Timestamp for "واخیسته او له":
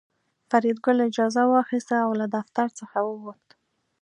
1.51-2.25